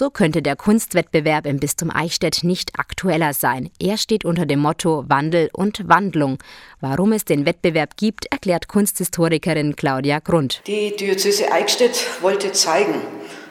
[0.00, 3.68] So könnte der Kunstwettbewerb im Bistum Eichstätt nicht aktueller sein.
[3.80, 6.38] Er steht unter dem Motto Wandel und Wandlung.
[6.80, 10.62] Warum es den Wettbewerb gibt, erklärt Kunsthistorikerin Claudia Grund.
[10.68, 12.94] Die Diözese Eichstätt wollte zeigen,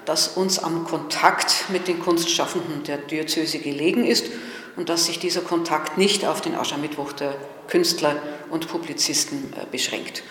[0.05, 4.27] dass uns am Kontakt mit den Kunstschaffenden der Diözese gelegen ist
[4.77, 7.35] und dass sich dieser Kontakt nicht auf den Aschermittwoch der
[7.67, 8.15] Künstler
[8.49, 10.23] und Publizisten äh, beschränkt.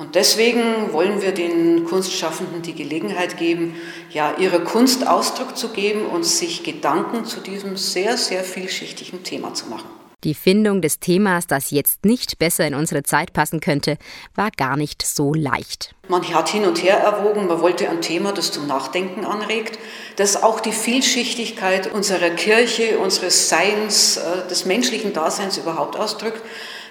[0.00, 3.74] Und deswegen wollen wir den Kunstschaffenden die Gelegenheit geben,
[4.08, 9.52] ja, ihrer Kunst Ausdruck zu geben und sich Gedanken zu diesem sehr, sehr vielschichtigen Thema
[9.52, 9.90] zu machen.
[10.24, 13.98] Die Findung des Themas, das jetzt nicht besser in unsere Zeit passen könnte,
[14.34, 15.94] war gar nicht so leicht.
[16.08, 19.78] Man hat hin und her erwogen, man wollte ein Thema, das zum Nachdenken anregt,
[20.16, 26.42] das auch die Vielschichtigkeit unserer Kirche, unseres Seins, äh, des menschlichen Daseins überhaupt ausdrückt.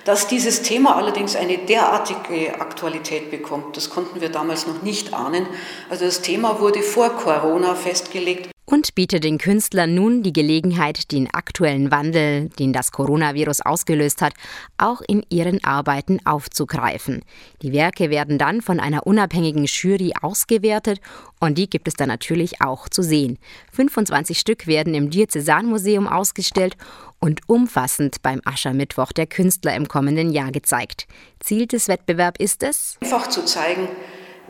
[0.05, 5.45] Dass dieses Thema allerdings eine derartige Aktualität bekommt, das konnten wir damals noch nicht ahnen.
[5.89, 11.27] Also das Thema wurde vor Corona festgelegt und bietet den Künstlern nun die Gelegenheit, den
[11.33, 14.33] aktuellen Wandel, den das Coronavirus ausgelöst hat,
[14.77, 17.23] auch in ihren Arbeiten aufzugreifen.
[17.63, 21.01] Die Werke werden dann von einer unabhängigen Jury ausgewertet
[21.39, 23.39] und die gibt es dann natürlich auch zu sehen.
[23.71, 26.77] 25 Stück werden im Diözesanmuseum ausgestellt
[27.19, 31.07] und umfassend beim Aschermittwoch der Künstler im kommenden Jahr gezeigt.
[31.39, 33.87] Ziel des Wettbewerbs ist es, einfach zu zeigen,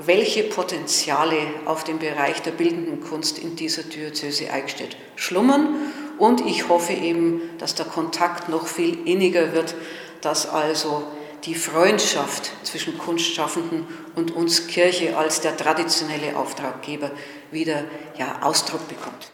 [0.05, 5.75] welche Potenziale auf dem Bereich der bildenden Kunst in dieser Diözese Eichstätt schlummern.
[6.17, 9.75] Und ich hoffe eben, dass der Kontakt noch viel inniger wird,
[10.21, 11.03] dass also
[11.45, 17.11] die Freundschaft zwischen Kunstschaffenden und uns Kirche als der traditionelle Auftraggeber
[17.51, 17.85] wieder
[18.17, 19.31] ja, Ausdruck bekommt.